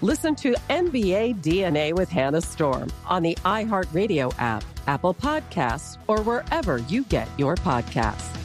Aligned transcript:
Listen 0.00 0.36
to 0.36 0.54
NBA 0.70 1.42
DNA 1.42 1.92
with 1.92 2.08
Hannah 2.08 2.40
Storm 2.40 2.88
on 3.04 3.24
the 3.24 3.34
iHeartRadio 3.44 4.32
app, 4.38 4.62
Apple 4.86 5.12
Podcasts, 5.12 5.98
or 6.06 6.22
wherever 6.22 6.78
you 6.78 7.02
get 7.04 7.28
your 7.36 7.56
podcasts. 7.56 8.36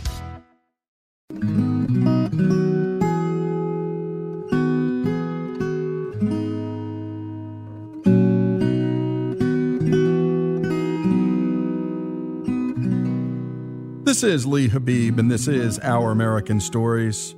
This 14.04 14.24
is 14.24 14.48
Lee 14.48 14.70
Habib, 14.70 15.20
and 15.20 15.30
this 15.30 15.48
is 15.48 15.78
Our 15.80 16.10
American 16.10 16.60
Stories. 16.60 17.36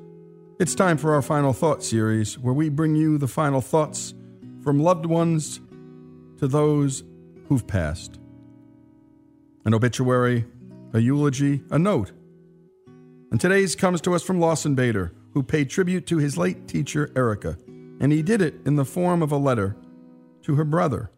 It's 0.57 0.73
time 0.73 0.95
for 0.95 1.13
our 1.13 1.21
Final 1.21 1.51
thought 1.51 1.83
series, 1.83 2.39
where 2.39 2.53
we 2.53 2.69
bring 2.69 2.95
you 2.95 3.17
the 3.17 3.27
final 3.27 3.59
thoughts 3.59 4.13
from 4.63 4.79
loved 4.79 5.05
ones 5.05 5.59
to 6.37 6.47
those 6.47 7.03
who've 7.49 7.67
passed. 7.67 8.21
An 9.65 9.73
obituary, 9.73 10.45
a 10.93 10.99
eulogy, 10.99 11.61
a 11.71 11.77
note. 11.77 12.13
And 13.31 13.41
today's 13.41 13.75
comes 13.75 13.99
to 14.01 14.15
us 14.15 14.23
from 14.23 14.39
Lawson 14.39 14.75
Bader, 14.75 15.11
who 15.33 15.43
paid 15.43 15.69
tribute 15.69 16.07
to 16.07 16.19
his 16.19 16.37
late 16.37 16.69
teacher, 16.69 17.11
Erika, 17.17 17.57
and 17.99 18.13
he 18.13 18.21
did 18.21 18.41
it 18.41 18.55
in 18.65 18.77
the 18.77 18.85
form 18.85 19.21
of 19.21 19.33
a 19.33 19.37
letter 19.37 19.75
to 20.43 20.55
her 20.55 20.63
brother. 20.63 21.11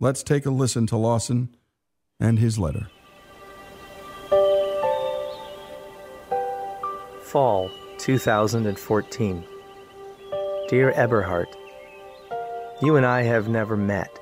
Let's 0.00 0.22
take 0.22 0.46
a 0.46 0.50
listen 0.50 0.86
to 0.86 0.96
Lawson 0.96 1.54
and 2.18 2.38
his 2.38 2.58
letter. 2.58 2.88
Fall 7.24 7.70
2014. 8.02 9.44
Dear 10.68 10.90
Eberhard, 10.96 11.46
You 12.82 12.96
and 12.96 13.06
I 13.06 13.22
have 13.22 13.46
never 13.46 13.76
met, 13.76 14.18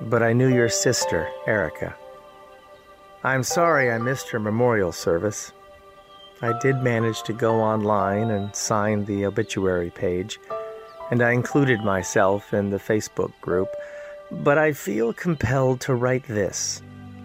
but 0.00 0.22
I 0.22 0.32
knew 0.32 0.48
your 0.48 0.70
sister, 0.70 1.28
Erika. 1.46 1.94
I'm 3.22 3.42
sorry 3.42 3.90
I 3.90 3.98
missed 3.98 4.30
her 4.30 4.40
memorial 4.40 4.90
service. 4.90 5.52
I 6.40 6.58
did 6.60 6.82
manage 6.82 7.22
to 7.24 7.34
go 7.34 7.56
online 7.56 8.30
and 8.30 8.56
sign 8.56 9.04
the 9.04 9.26
obituary 9.26 9.90
page, 9.90 10.40
and 11.10 11.22
I 11.22 11.32
included 11.32 11.80
myself 11.80 12.54
in 12.54 12.70
the 12.70 12.78
Facebook 12.78 13.38
group, 13.42 13.68
but 14.30 14.56
I 14.56 14.72
feel 14.72 15.12
compelled 15.12 15.82
to 15.82 15.94
write 15.94 16.26
this. 16.26 16.80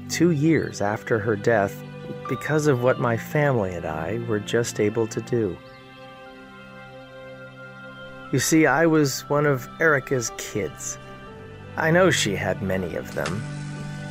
Two 0.10 0.32
years 0.32 0.82
after 0.82 1.20
her 1.20 1.38
death, 1.38 1.82
because 2.28 2.68
of 2.68 2.84
what 2.84 3.00
my 3.00 3.16
family 3.16 3.74
and 3.74 3.86
I 3.86 4.20
were 4.28 4.42
just 4.42 4.82
able 4.82 5.08
to 5.08 5.22
do. 5.22 5.56
You 8.36 8.40
see, 8.40 8.66
I 8.66 8.86
was 8.86 9.22
one 9.30 9.46
of 9.46 9.66
Erika's 9.80 10.30
kids. 10.38 10.98
I 11.78 11.90
know 11.90 12.12
she 12.12 12.36
had 12.36 12.62
many 12.62 12.98
of 12.98 13.16
them, 13.16 13.42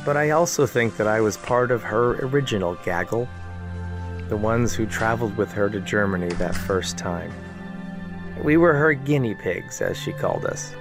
but 0.03 0.17
I 0.17 0.31
also 0.31 0.65
think 0.65 0.97
that 0.97 1.05
I 1.05 1.21
was 1.21 1.37
part 1.37 1.69
of 1.69 1.83
her 1.83 2.15
original 2.25 2.73
gaggle, 2.83 3.29
the 4.27 4.35
ones 4.35 4.73
who 4.73 4.87
traveled 4.87 5.37
with 5.37 5.51
her 5.51 5.69
to 5.69 5.79
Germany 5.79 6.29
that 6.39 6.55
first 6.55 6.97
time. 6.97 7.31
We 8.43 8.57
were 8.57 8.73
her 8.73 8.95
guinea 8.95 9.35
pigs, 9.35 9.79
as 9.79 9.95
she 9.95 10.11
called 10.11 10.45
us. 10.45 10.73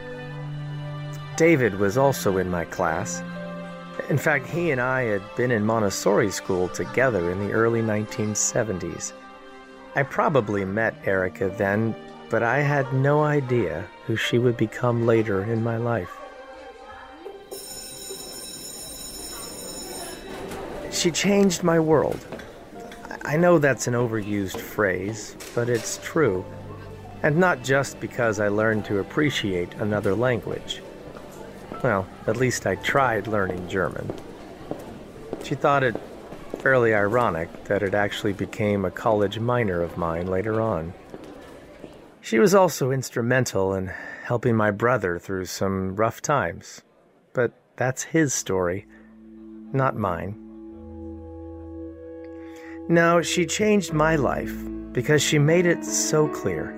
David 1.37 1.75
was 1.75 1.99
also 1.99 2.39
in 2.39 2.49
my 2.51 2.65
class. 2.65 3.23
In 4.09 4.17
fact, 4.17 4.47
he 4.47 4.71
and 4.71 4.81
I 4.81 5.03
had 5.03 5.23
been 5.37 5.51
in 5.51 5.67
Montessori 5.67 6.31
school 6.31 6.71
together 6.71 7.31
in 7.31 7.47
the 7.47 7.53
early 7.53 7.83
1970s. 7.83 9.13
I 9.97 10.03
probably 10.03 10.65
met 10.65 10.97
Erika 11.05 11.51
then, 11.59 11.95
but 12.31 12.43
I 12.43 12.61
had 12.61 12.93
no 12.93 13.23
idea 13.23 13.87
who 14.07 14.17
she 14.17 14.39
would 14.39 14.57
become 14.57 15.07
later 15.07 15.43
in 15.43 15.63
my 15.63 15.77
life. 15.77 16.11
She 20.91 21.11
changed 21.11 21.63
my 21.63 21.79
world. 21.79 22.25
I 23.25 23.37
know 23.37 23.59
that's 23.59 23.87
an 23.87 23.95
overused 23.95 24.61
phrase, 24.61 25.37
but 25.55 25.69
it's 25.69 25.99
true. 26.03 26.45
And 27.23 27.37
not 27.37 27.65
just 27.65 28.01
because 28.01 28.39
I 28.39 28.49
learned 28.49 28.85
to 28.87 28.99
appreciate 28.99 29.75
another 29.75 30.15
language. 30.15 30.83
Well, 31.83 32.07
at 32.27 32.37
least 32.37 32.67
I 32.67 32.77
tried 32.77 33.27
learning 33.27 33.69
German. 33.69 34.13
She 35.43 35.55
thought 35.55 35.83
it 35.83 35.97
fairly 36.59 36.95
ironic 36.95 37.65
that 37.65 37.83
it 37.83 37.95
actually 37.95 38.33
became 38.33 38.85
a 38.85 38.91
college 38.91 39.39
minor 39.39 39.83
of 39.83 39.99
mine 39.99 40.27
later 40.27 40.61
on. 40.61 40.95
She 42.25 42.39
was 42.39 42.55
also 42.55 42.91
instrumental 42.91 43.75
in 43.75 43.89
helping 44.23 44.57
my 44.57 44.71
brother 44.71 45.19
through 45.19 45.45
some 45.45 45.95
rough 45.95 46.23
times, 46.23 46.81
but 47.35 47.53
that's 47.77 48.03
his 48.03 48.33
story, 48.33 48.87
not 49.75 49.95
mine. 49.95 50.35
No, 52.89 53.21
she 53.21 53.45
changed 53.45 53.93
my 53.93 54.17
life 54.17 54.57
because 54.93 55.23
she 55.23 55.39
made 55.39 55.67
it 55.67 55.85
so 55.85 56.27
clear 56.29 56.75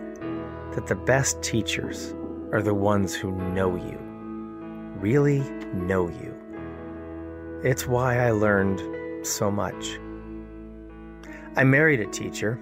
that 0.74 0.88
the 0.88 0.96
best 0.96 1.40
teachers 1.44 2.12
are 2.50 2.60
the 2.60 2.74
ones 2.74 3.14
who 3.14 3.30
know 3.52 3.76
you, 3.76 3.98
really 4.98 5.48
know 5.74 6.08
you. 6.08 6.34
It's 7.62 7.86
why 7.86 8.18
I 8.18 8.32
learned 8.32 8.82
so 9.24 9.52
much. 9.52 10.00
I 11.54 11.62
married 11.62 12.00
a 12.00 12.06
teacher, 12.06 12.58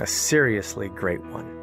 a 0.00 0.06
seriously 0.06 0.88
great 0.88 1.24
one. 1.24 1.61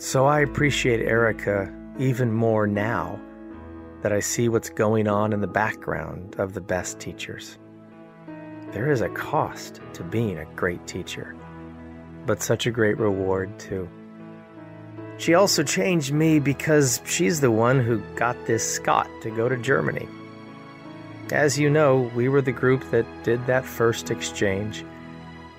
So 0.00 0.26
I 0.26 0.38
appreciate 0.38 1.00
Erika 1.00 1.74
even 1.98 2.32
more 2.32 2.68
now 2.68 3.20
that 4.02 4.12
I 4.12 4.20
see 4.20 4.48
what's 4.48 4.70
going 4.70 5.08
on 5.08 5.32
in 5.32 5.40
the 5.40 5.48
background 5.48 6.36
of 6.38 6.54
the 6.54 6.60
best 6.60 7.00
teachers. 7.00 7.58
There 8.70 8.92
is 8.92 9.00
a 9.00 9.08
cost 9.08 9.80
to 9.94 10.04
being 10.04 10.38
a 10.38 10.44
great 10.54 10.86
teacher, 10.86 11.34
but 12.26 12.40
such 12.40 12.64
a 12.64 12.70
great 12.70 12.96
reward, 12.96 13.58
too. 13.58 13.88
She 15.16 15.34
also 15.34 15.64
changed 15.64 16.12
me 16.12 16.38
because 16.38 17.02
she's 17.04 17.40
the 17.40 17.50
one 17.50 17.80
who 17.80 17.98
got 18.14 18.36
this 18.46 18.62
Scott 18.72 19.10
to 19.22 19.30
go 19.30 19.48
to 19.48 19.56
Germany. 19.56 20.06
As 21.32 21.58
you 21.58 21.68
know, 21.68 22.08
we 22.14 22.28
were 22.28 22.40
the 22.40 22.52
group 22.52 22.88
that 22.92 23.04
did 23.24 23.44
that 23.48 23.64
first 23.64 24.12
exchange. 24.12 24.84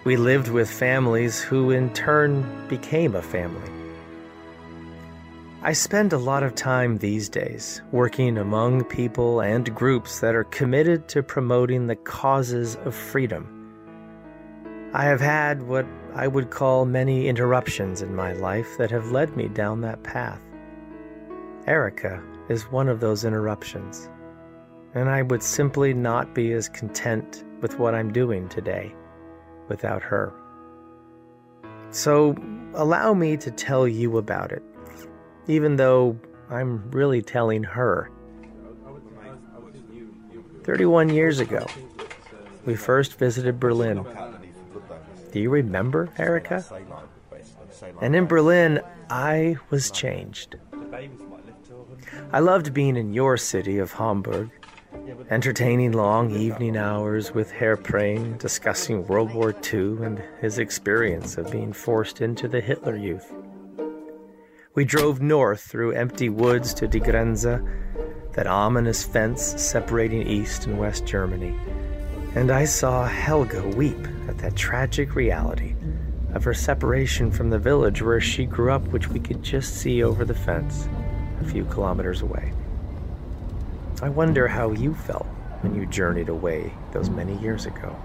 We 0.05 0.15
lived 0.15 0.47
with 0.47 0.71
families 0.71 1.41
who 1.41 1.71
in 1.71 1.91
turn 1.93 2.45
became 2.69 3.15
a 3.15 3.21
family. 3.21 3.78
I 5.61 5.73
spend 5.73 6.13
a 6.13 6.17
lot 6.17 6.43
of 6.43 6.55
time 6.55 6.99
these 6.99 7.27
days 7.27 7.81
working 7.91 8.37
among 8.37 8.85
people 8.85 9.41
and 9.41 9.75
groups 9.75 10.21
that 10.21 10.33
are 10.33 10.45
committed 10.45 11.09
to 11.09 11.21
promoting 11.21 11.85
the 11.87 11.97
causes 11.97 12.77
of 12.85 12.95
freedom. 12.95 13.45
I 14.93 15.03
have 15.03 15.19
had 15.19 15.63
what 15.63 15.85
I 16.15 16.29
would 16.29 16.49
call 16.49 16.85
many 16.85 17.27
interruptions 17.27 18.01
in 18.01 18.15
my 18.15 18.31
life 18.31 18.77
that 18.77 18.89
have 18.91 19.11
led 19.11 19.35
me 19.35 19.49
down 19.49 19.81
that 19.81 20.01
path. 20.01 20.39
Erika 21.67 22.23
is 22.47 22.71
one 22.71 22.87
of 22.87 23.01
those 23.01 23.25
interruptions, 23.25 24.09
and 24.93 25.09
I 25.09 25.23
would 25.23 25.43
simply 25.43 25.93
not 25.93 26.33
be 26.33 26.53
as 26.53 26.69
content 26.69 27.43
with 27.59 27.77
what 27.77 27.93
I'm 27.93 28.13
doing 28.13 28.47
today 28.47 28.95
without 29.67 30.03
her. 30.03 30.31
So, 31.89 32.33
allow 32.75 33.13
me 33.13 33.35
to 33.35 33.51
tell 33.51 33.89
you 33.89 34.17
about 34.17 34.53
it 34.53 34.63
even 35.49 35.77
though 35.77 36.15
I'm 36.49 36.89
really 36.91 37.23
telling 37.23 37.63
her. 37.63 38.11
31 40.63 41.09
years 41.09 41.39
ago, 41.39 41.65
we 42.65 42.75
first 42.75 43.17
visited 43.17 43.59
Berlin. 43.59 44.05
Do 45.31 45.39
you 45.39 45.49
remember, 45.49 46.09
Erika? 46.19 46.63
And 47.99 48.15
in 48.15 48.25
Berlin, 48.25 48.81
I 49.09 49.57
was 49.71 49.89
changed. 49.89 50.55
I 52.31 52.39
loved 52.39 52.71
being 52.73 52.95
in 52.95 53.13
your 53.13 53.35
city 53.35 53.79
of 53.79 53.93
Hamburg, 53.93 54.51
entertaining 55.31 55.93
long 55.93 56.29
evening 56.29 56.77
hours 56.77 57.33
with 57.33 57.49
Herr 57.49 57.75
Prehn 57.75 58.37
discussing 58.37 59.07
World 59.07 59.33
War 59.33 59.55
II 59.73 60.03
and 60.03 60.23
his 60.41 60.59
experience 60.59 61.37
of 61.37 61.51
being 61.51 61.73
forced 61.73 62.21
into 62.21 62.47
the 62.47 62.61
Hitler 62.61 62.95
Youth. 62.95 63.33
We 64.75 64.85
drove 64.85 65.19
north 65.19 65.61
through 65.61 65.93
empty 65.93 66.29
woods 66.29 66.75
to 66.75 66.87
Die 66.87 66.99
Grenze, 66.99 67.59
that 68.33 68.45
ominous 68.45 69.03
fence 69.03 69.41
separating 69.41 70.27
East 70.27 70.67
and 70.67 70.77
West 70.77 71.07
Germany, 71.07 71.59
and 72.35 72.51
I 72.51 72.65
saw 72.65 73.07
Helga 73.07 73.67
weep 73.69 74.07
at 74.27 74.37
that 74.37 74.55
tragic 74.55 75.15
reality 75.15 75.75
of 76.35 76.43
her 76.43 76.53
separation 76.53 77.31
from 77.31 77.49
the 77.49 77.57
village 77.57 78.03
where 78.03 78.21
she 78.21 78.45
grew 78.45 78.71
up, 78.71 78.87
which 78.89 79.07
we 79.09 79.19
could 79.19 79.41
just 79.41 79.77
see 79.77 80.03
over 80.03 80.23
the 80.23 80.35
fence 80.35 80.87
a 81.41 81.45
few 81.45 81.65
kilometers 81.65 82.21
away. 82.21 82.53
I 84.03 84.09
wonder 84.09 84.47
how 84.47 84.71
you 84.71 84.93
felt 84.93 85.25
when 85.61 85.73
you 85.73 85.87
journeyed 85.87 86.29
away 86.29 86.71
those 86.91 87.09
many 87.09 87.35
years 87.39 87.65
ago. 87.65 87.95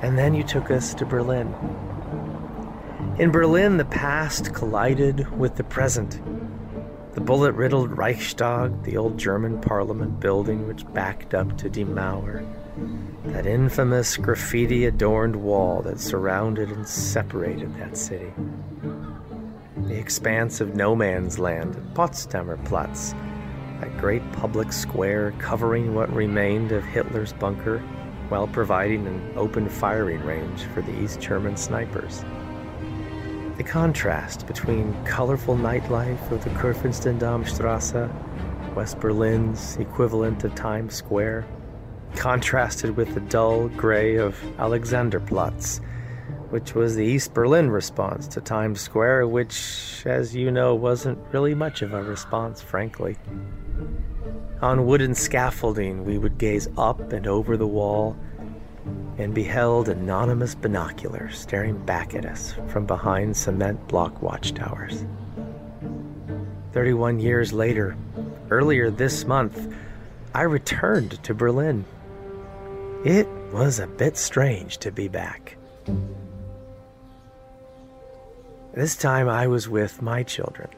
And 0.00 0.16
then 0.16 0.32
you 0.32 0.42
took 0.42 0.70
us 0.70 0.94
to 0.94 1.04
Berlin, 1.04 1.54
in 3.18 3.30
Berlin, 3.30 3.76
the 3.76 3.84
past 3.84 4.54
collided 4.54 5.38
with 5.38 5.56
the 5.56 5.64
present. 5.64 6.20
The 7.14 7.20
bullet 7.20 7.52
riddled 7.52 7.96
Reichstag, 7.96 8.84
the 8.84 8.96
old 8.96 9.18
German 9.18 9.60
parliament 9.60 10.18
building 10.18 10.66
which 10.66 10.90
backed 10.94 11.34
up 11.34 11.58
to 11.58 11.68
Die 11.68 11.84
Mauer, 11.84 12.42
that 13.26 13.46
infamous 13.46 14.16
graffiti 14.16 14.86
adorned 14.86 15.36
wall 15.36 15.82
that 15.82 16.00
surrounded 16.00 16.70
and 16.70 16.88
separated 16.88 17.76
that 17.76 17.98
city. 17.98 18.32
The 19.76 19.98
expanse 19.98 20.62
of 20.62 20.74
no 20.74 20.96
man's 20.96 21.38
land 21.38 21.76
at 21.76 21.94
Potsdamer 21.94 22.64
Platz, 22.64 23.14
that 23.80 23.98
great 23.98 24.22
public 24.32 24.72
square 24.72 25.32
covering 25.38 25.94
what 25.94 26.10
remained 26.14 26.72
of 26.72 26.82
Hitler's 26.84 27.34
bunker 27.34 27.78
while 28.30 28.46
providing 28.46 29.06
an 29.06 29.32
open 29.36 29.68
firing 29.68 30.22
range 30.24 30.62
for 30.72 30.80
the 30.80 30.98
East 31.02 31.20
German 31.20 31.58
snipers. 31.58 32.24
The 33.56 33.64
contrast 33.64 34.46
between 34.46 34.94
colorful 35.04 35.56
nightlife 35.56 36.30
of 36.30 36.42
the 36.42 36.48
Kurfürstendammstrasse, 36.50 38.74
West 38.74 38.98
Berlin's 38.98 39.76
equivalent 39.76 40.42
of 40.44 40.54
Times 40.54 40.94
Square, 40.94 41.44
contrasted 42.16 42.96
with 42.96 43.12
the 43.12 43.20
dull 43.20 43.68
gray 43.68 44.16
of 44.16 44.40
Alexanderplatz, 44.56 45.82
which 46.48 46.74
was 46.74 46.96
the 46.96 47.04
East 47.04 47.34
Berlin 47.34 47.70
response 47.70 48.26
to 48.28 48.40
Times 48.40 48.80
Square, 48.80 49.28
which, 49.28 50.02
as 50.06 50.34
you 50.34 50.50
know, 50.50 50.74
wasn't 50.74 51.18
really 51.30 51.54
much 51.54 51.82
of 51.82 51.92
a 51.92 52.02
response, 52.02 52.62
frankly. 52.62 53.18
On 54.62 54.86
wooden 54.86 55.14
scaffolding, 55.14 56.06
we 56.06 56.16
would 56.16 56.38
gaze 56.38 56.68
up 56.78 57.12
and 57.12 57.26
over 57.26 57.58
the 57.58 57.66
wall 57.66 58.16
and 59.18 59.34
beheld 59.34 59.88
anonymous 59.88 60.54
binoculars 60.54 61.38
staring 61.38 61.76
back 61.84 62.14
at 62.14 62.24
us 62.24 62.54
from 62.68 62.86
behind 62.86 63.36
cement 63.36 63.86
block 63.88 64.22
watchtowers. 64.22 65.04
31 66.72 67.20
years 67.20 67.52
later, 67.52 67.96
earlier 68.50 68.90
this 68.90 69.26
month, 69.26 69.74
I 70.34 70.42
returned 70.42 71.22
to 71.24 71.34
Berlin. 71.34 71.84
It 73.04 73.28
was 73.52 73.78
a 73.78 73.86
bit 73.86 74.16
strange 74.16 74.78
to 74.78 74.90
be 74.90 75.08
back. 75.08 75.56
This 78.72 78.96
time 78.96 79.28
I 79.28 79.46
was 79.46 79.68
with 79.68 80.00
my 80.00 80.22
children, 80.22 80.70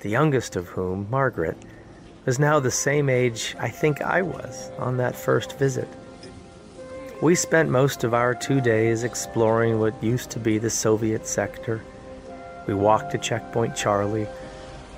the 0.00 0.10
youngest 0.10 0.56
of 0.56 0.66
whom, 0.66 1.06
Margaret, 1.08 1.56
was 2.24 2.40
now 2.40 2.58
the 2.58 2.72
same 2.72 3.08
age 3.08 3.54
I 3.60 3.68
think 3.68 4.02
I 4.02 4.22
was 4.22 4.72
on 4.78 4.96
that 4.96 5.14
first 5.14 5.56
visit. 5.56 5.88
We 7.20 7.34
spent 7.34 7.68
most 7.68 8.04
of 8.04 8.14
our 8.14 8.32
two 8.32 8.60
days 8.60 9.02
exploring 9.02 9.80
what 9.80 10.00
used 10.00 10.30
to 10.30 10.38
be 10.38 10.58
the 10.58 10.70
Soviet 10.70 11.26
sector. 11.26 11.82
We 12.68 12.74
walked 12.74 13.10
to 13.10 13.18
Checkpoint 13.18 13.74
Charlie, 13.74 14.28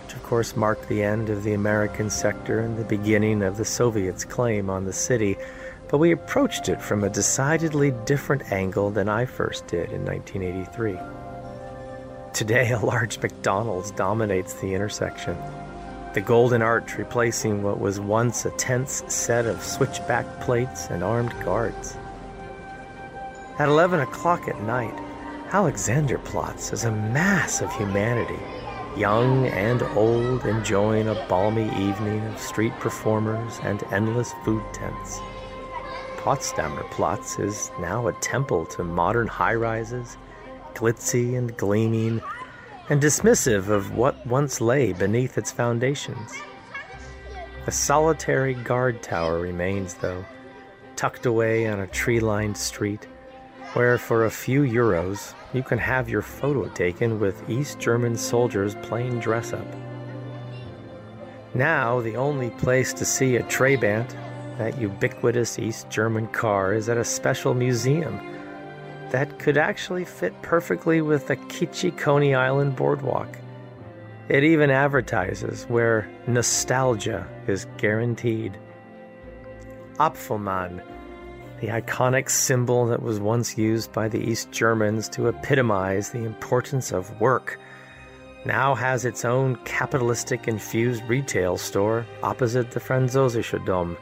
which 0.04 0.14
of 0.14 0.22
course 0.22 0.54
marked 0.54 0.86
the 0.90 1.02
end 1.02 1.30
of 1.30 1.44
the 1.44 1.54
American 1.54 2.10
sector 2.10 2.60
and 2.60 2.76
the 2.76 2.84
beginning 2.84 3.42
of 3.42 3.56
the 3.56 3.64
Soviets' 3.64 4.26
claim 4.26 4.68
on 4.68 4.84
the 4.84 4.92
city, 4.92 5.38
but 5.88 5.96
we 5.96 6.12
approached 6.12 6.68
it 6.68 6.82
from 6.82 7.04
a 7.04 7.08
decidedly 7.08 7.94
different 8.04 8.52
angle 8.52 8.90
than 8.90 9.08
I 9.08 9.24
first 9.24 9.66
did 9.66 9.90
in 9.90 10.04
1983. 10.04 10.98
Today, 12.34 12.72
a 12.72 12.80
large 12.80 13.18
McDonald's 13.22 13.92
dominates 13.92 14.52
the 14.60 14.74
intersection. 14.74 15.38
The 16.12 16.20
Golden 16.20 16.60
Arch 16.60 16.98
replacing 16.98 17.62
what 17.62 17.80
was 17.80 17.98
once 17.98 18.44
a 18.44 18.50
tense 18.50 19.04
set 19.08 19.46
of 19.46 19.62
switchback 19.62 20.26
plates 20.42 20.88
and 20.90 21.02
armed 21.02 21.32
guards. 21.44 21.96
At 23.58 23.68
11 23.68 24.00
o'clock 24.00 24.48
at 24.48 24.60
night, 24.62 24.96
Alexanderplatz 25.50 26.72
is 26.72 26.84
a 26.84 26.92
mass 26.92 27.60
of 27.60 27.72
humanity, 27.72 28.38
young 28.96 29.48
and 29.48 29.82
old, 29.96 30.46
enjoying 30.46 31.08
a 31.08 31.26
balmy 31.28 31.66
evening 31.76 32.24
of 32.26 32.38
street 32.38 32.72
performers 32.78 33.58
and 33.62 33.82
endless 33.92 34.32
food 34.44 34.62
tents. 34.72 35.20
Potsdamer 36.16 36.88
Platz 36.90 37.38
is 37.38 37.70
now 37.80 38.06
a 38.06 38.12
temple 38.14 38.64
to 38.66 38.84
modern 38.84 39.26
high 39.26 39.54
rises, 39.54 40.16
glitzy 40.74 41.36
and 41.36 41.56
gleaming, 41.56 42.22
and 42.88 43.02
dismissive 43.02 43.68
of 43.68 43.96
what 43.96 44.26
once 44.26 44.60
lay 44.60 44.92
beneath 44.92 45.36
its 45.36 45.50
foundations. 45.50 46.32
A 47.66 47.72
solitary 47.72 48.54
guard 48.54 49.02
tower 49.02 49.38
remains, 49.38 49.94
though, 49.94 50.24
tucked 50.96 51.26
away 51.26 51.66
on 51.68 51.80
a 51.80 51.86
tree 51.86 52.20
lined 52.20 52.56
street 52.56 53.06
where 53.74 53.98
for 53.98 54.24
a 54.24 54.30
few 54.30 54.62
euros 54.62 55.34
you 55.52 55.62
can 55.62 55.78
have 55.78 56.08
your 56.08 56.22
photo 56.22 56.68
taken 56.68 57.20
with 57.20 57.48
East 57.48 57.78
German 57.78 58.16
soldiers 58.16 58.74
playing 58.82 59.20
dress 59.20 59.52
up. 59.52 59.66
Now, 61.54 62.00
the 62.00 62.16
only 62.16 62.50
place 62.50 62.92
to 62.94 63.04
see 63.04 63.36
a 63.36 63.42
Trabant, 63.44 64.14
that 64.58 64.78
ubiquitous 64.78 65.58
East 65.58 65.88
German 65.90 66.26
car, 66.28 66.74
is 66.74 66.88
at 66.88 66.96
a 66.96 67.04
special 67.04 67.54
museum 67.54 68.20
that 69.10 69.38
could 69.38 69.56
actually 69.56 70.04
fit 70.04 70.40
perfectly 70.42 71.00
with 71.00 71.26
the 71.26 71.36
kitschy 71.36 71.96
Coney 71.96 72.34
Island 72.34 72.76
boardwalk. 72.76 73.36
It 74.28 74.44
even 74.44 74.70
advertises 74.70 75.64
where 75.64 76.08
nostalgia 76.28 77.26
is 77.48 77.66
guaranteed. 77.78 78.56
Ampelmann 79.98 80.80
the 81.60 81.68
iconic 81.68 82.30
symbol 82.30 82.86
that 82.86 83.02
was 83.02 83.20
once 83.20 83.58
used 83.58 83.92
by 83.92 84.08
the 84.08 84.18
East 84.18 84.50
Germans 84.50 85.10
to 85.10 85.28
epitomize 85.28 86.10
the 86.10 86.24
importance 86.24 86.90
of 86.90 87.20
work, 87.20 87.58
now 88.46 88.74
has 88.74 89.04
its 89.04 89.26
own 89.26 89.56
capitalistic 89.66 90.48
infused 90.48 91.02
retail 91.04 91.58
store 91.58 92.06
opposite 92.22 92.70
the 92.70 92.80
Französische 92.80 93.62
Dom, 93.66 93.98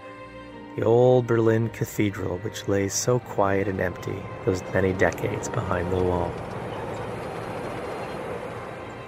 the 0.77 0.85
old 0.85 1.27
Berlin 1.27 1.69
cathedral 1.71 2.39
which 2.39 2.69
lay 2.69 2.89
so 2.89 3.19
quiet 3.19 3.67
and 3.67 3.81
empty 3.81 4.23
those 4.45 4.63
many 4.73 4.93
decades 4.93 5.49
behind 5.49 5.91
the 5.91 6.03
wall. 6.03 6.33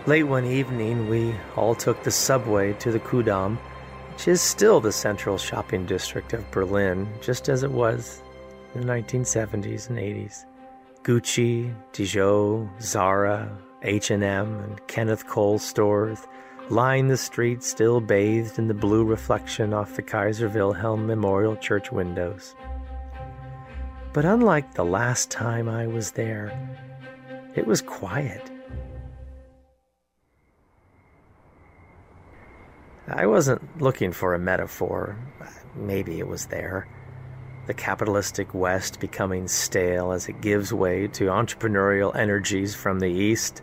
Late 0.07 0.25
one 0.25 0.47
evening, 0.47 1.09
we 1.09 1.33
all 1.55 1.77
took 1.77 2.03
the 2.03 2.11
subway 2.11 2.73
to 2.75 2.91
the 2.91 2.99
Kudamm, 2.99 3.59
which 4.13 4.27
is 4.27 4.41
still 4.41 4.81
the 4.81 4.91
central 4.91 5.39
shopping 5.39 5.87
district 5.87 6.33
of 6.33 6.51
Berlin, 6.51 7.07
just 7.21 7.49
as 7.49 7.63
it 7.63 7.71
was 7.71 8.23
in 8.75 8.81
the 8.81 8.87
1970s 8.87 9.89
and 9.89 9.99
80s. 9.99 10.45
Gucci, 11.03 11.75
Dijon, 11.93 12.71
Zara, 12.81 13.51
H&M, 13.83 14.23
and 14.23 14.87
Kenneth 14.87 15.27
Cole 15.27 15.59
stores 15.59 16.27
line 16.69 17.09
the 17.09 17.17
streets 17.17 17.67
still 17.67 18.01
bathed 18.01 18.59
in 18.59 18.69
the 18.69 18.75
blue 18.75 19.05
reflection 19.05 19.75
off 19.75 19.97
the 19.97 20.03
Kaiser 20.03 20.49
Wilhelm 20.49 21.07
Memorial 21.07 21.57
Church 21.57 21.91
windows. 21.91 22.55
But 24.13 24.25
unlike 24.25 24.75
the 24.75 24.85
last 24.85 25.31
time 25.31 25.69
I 25.69 25.87
was 25.87 26.13
there, 26.13 26.53
it 27.55 27.67
was 27.67 27.83
quiet. 27.83 28.51
I 33.09 33.27
wasn't 33.27 33.81
looking 33.81 34.13
for 34.13 34.35
a 34.35 34.39
metaphor. 34.39 35.17
Maybe 35.75 36.21
it 36.21 36.29
was 36.29 36.47
there. 36.47 36.87
The 37.71 37.75
capitalistic 37.75 38.53
West 38.53 38.99
becoming 38.99 39.47
stale 39.47 40.11
as 40.11 40.29
it 40.29 40.41
gives 40.41 40.73
way 40.73 41.07
to 41.07 41.27
entrepreneurial 41.27 42.13
energies 42.17 42.75
from 42.75 42.99
the 42.99 43.07
East. 43.07 43.63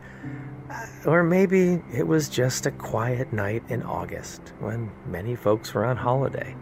Uh, 0.72 0.86
or 1.06 1.24
maybe 1.24 1.84
it 1.94 2.08
was 2.08 2.30
just 2.30 2.66
a 2.66 2.72
quiet 2.72 3.34
night 3.34 3.64
in 3.68 3.84
August 3.84 4.54
when 4.62 4.90
many 5.08 5.36
folks 5.36 5.74
were 5.74 5.84
on 5.84 5.98
holiday. 5.98 6.56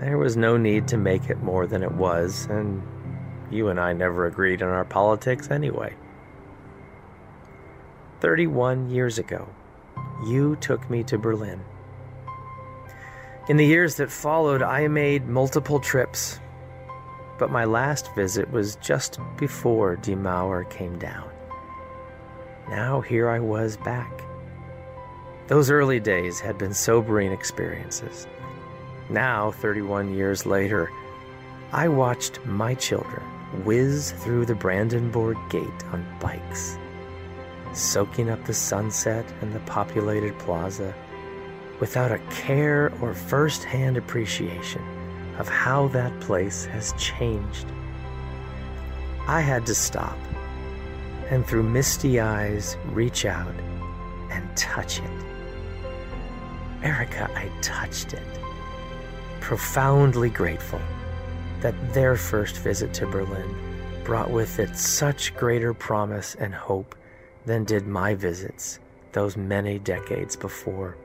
There 0.00 0.18
was 0.18 0.36
no 0.36 0.56
need 0.56 0.88
to 0.88 0.96
make 0.96 1.30
it 1.30 1.40
more 1.40 1.68
than 1.68 1.84
it 1.84 1.92
was, 1.92 2.48
and 2.50 2.82
you 3.48 3.68
and 3.68 3.78
I 3.78 3.92
never 3.92 4.26
agreed 4.26 4.60
on 4.60 4.70
our 4.70 4.84
politics 4.84 5.52
anyway. 5.52 5.94
31 8.18 8.90
years 8.90 9.18
ago, 9.18 9.48
you 10.26 10.56
took 10.56 10.90
me 10.90 11.04
to 11.04 11.16
Berlin. 11.16 11.62
In 13.48 13.56
the 13.56 13.66
years 13.66 13.96
that 13.96 14.10
followed, 14.10 14.62
I 14.62 14.86
made 14.86 15.26
multiple 15.26 15.80
trips, 15.80 16.38
but 17.38 17.50
my 17.50 17.64
last 17.64 18.14
visit 18.14 18.50
was 18.50 18.76
just 18.76 19.18
before 19.38 19.96
Die 19.96 20.12
Mauer 20.12 20.68
came 20.68 20.98
down. 20.98 21.28
Now 22.68 23.00
here 23.00 23.30
I 23.30 23.40
was 23.40 23.78
back. 23.78 24.22
Those 25.48 25.70
early 25.70 25.98
days 25.98 26.38
had 26.38 26.58
been 26.58 26.74
sobering 26.74 27.32
experiences. 27.32 28.28
Now, 29.08 29.50
31 29.50 30.14
years 30.14 30.46
later, 30.46 30.90
I 31.72 31.88
watched 31.88 32.44
my 32.44 32.74
children 32.74 33.22
whiz 33.64 34.12
through 34.12 34.46
the 34.46 34.54
Brandenburg 34.54 35.36
Gate 35.48 35.84
on 35.92 36.06
bikes, 36.20 36.78
soaking 37.72 38.30
up 38.30 38.44
the 38.44 38.54
sunset 38.54 39.24
and 39.40 39.52
the 39.52 39.60
populated 39.60 40.38
plaza 40.38 40.94
without 41.80 42.12
a 42.12 42.18
care 42.30 42.92
or 43.00 43.14
first 43.14 43.64
hand 43.64 43.96
appreciation 43.96 44.82
of 45.38 45.48
how 45.48 45.88
that 45.88 46.20
place 46.20 46.66
has 46.66 46.92
changed. 46.98 47.66
I 49.26 49.40
had 49.40 49.66
to 49.66 49.74
stop 49.74 50.18
and 51.30 51.46
through 51.46 51.62
misty 51.62 52.20
eyes 52.20 52.76
reach 52.86 53.24
out 53.24 53.54
and 54.30 54.56
touch 54.56 54.98
it. 54.98 55.10
Erika, 56.82 57.30
I 57.34 57.50
touched 57.62 58.12
it, 58.12 58.26
profoundly 59.40 60.30
grateful 60.30 60.80
that 61.60 61.94
their 61.94 62.16
first 62.16 62.56
visit 62.56 62.92
to 62.94 63.06
Berlin 63.06 63.54
brought 64.04 64.30
with 64.30 64.58
it 64.58 64.76
such 64.76 65.34
greater 65.36 65.72
promise 65.72 66.34
and 66.34 66.54
hope 66.54 66.94
than 67.46 67.64
did 67.64 67.86
my 67.86 68.14
visits 68.14 68.80
those 69.12 69.36
many 69.36 69.78
decades 69.78 70.36
before. 70.36 70.96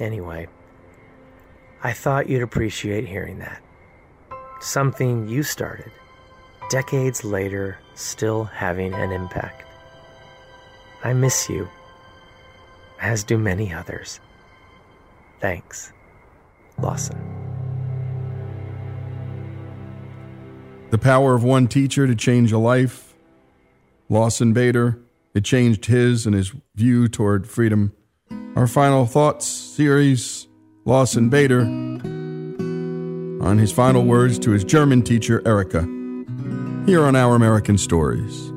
Anyway, 0.00 0.48
I 1.82 1.92
thought 1.92 2.28
you'd 2.28 2.42
appreciate 2.42 3.06
hearing 3.06 3.38
that. 3.40 3.60
Something 4.60 5.28
you 5.28 5.42
started, 5.42 5.90
decades 6.70 7.24
later, 7.24 7.78
still 7.94 8.44
having 8.44 8.94
an 8.94 9.12
impact. 9.12 9.64
I 11.04 11.12
miss 11.12 11.48
you, 11.48 11.68
as 13.00 13.24
do 13.24 13.36
many 13.36 13.72
others. 13.72 14.20
Thanks, 15.40 15.92
Lawson. 16.80 17.18
The 20.90 20.98
power 20.98 21.34
of 21.34 21.42
one 21.42 21.66
teacher 21.68 22.06
to 22.06 22.14
change 22.14 22.52
a 22.52 22.58
life. 22.58 23.14
Lawson 24.08 24.52
Bader, 24.52 25.00
it 25.34 25.42
changed 25.42 25.86
his 25.86 26.26
and 26.26 26.34
his 26.34 26.52
view 26.76 27.08
toward 27.08 27.48
freedom 27.48 27.92
our 28.56 28.66
final 28.66 29.06
thoughts 29.06 29.46
series, 29.46 30.46
Lawson 30.84 31.28
Bader, 31.28 31.62
on 33.42 33.58
his 33.58 33.72
final 33.72 34.04
words 34.04 34.38
to 34.40 34.50
his 34.50 34.64
German 34.64 35.02
teacher, 35.02 35.42
Erika, 35.46 35.82
here 36.86 37.04
on 37.04 37.16
Our 37.16 37.34
American 37.34 37.78
Stories. 37.78 38.52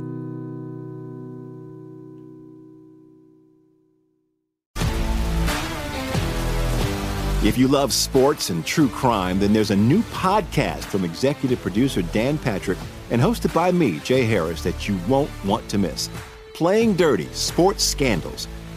If 7.45 7.59
you 7.59 7.67
love 7.67 7.93
sports 7.93 8.49
and 8.49 8.65
true 8.65 8.89
crime, 8.89 9.37
then 9.39 9.53
there's 9.53 9.69
a 9.69 9.75
new 9.75 10.01
podcast 10.03 10.85
from 10.85 11.05
executive 11.05 11.61
producer 11.61 12.01
Dan 12.01 12.39
Patrick 12.39 12.79
and 13.11 13.21
hosted 13.21 13.53
by 13.53 13.71
me, 13.71 13.99
Jay 13.99 14.23
Harris, 14.23 14.63
that 14.63 14.87
you 14.87 14.97
won't 15.07 15.29
want 15.45 15.69
to 15.69 15.77
miss. 15.77 16.09
Playing 16.55 16.95
Dirty 16.95 17.27
Sports 17.33 17.83
Scandals. 17.83 18.47